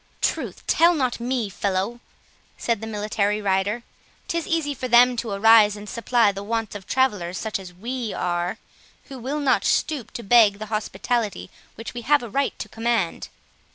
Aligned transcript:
"Tush, 0.19 0.55
tell 0.65 0.95
not 0.95 1.19
me, 1.19 1.47
fellow," 1.47 1.99
said 2.57 2.81
the 2.81 2.87
military 2.87 3.39
rider; 3.39 3.83
"'tis 4.27 4.47
easy 4.47 4.73
for 4.73 4.87
them 4.87 5.15
to 5.17 5.29
arise 5.29 5.75
and 5.77 5.87
supply 5.87 6.31
the 6.31 6.41
wants 6.41 6.73
of 6.73 6.87
travellers 6.87 7.37
such 7.37 7.59
as 7.59 7.71
we 7.71 8.11
are, 8.11 8.57
who 9.09 9.19
will 9.19 9.39
not 9.39 9.63
stoop 9.63 10.09
to 10.13 10.23
beg 10.23 10.57
the 10.57 10.65
hospitality 10.73 11.51
which 11.75 11.93
we 11.93 12.01
have 12.01 12.23
a 12.23 12.29
right 12.31 12.57
to 12.57 12.67
command." 12.67 13.27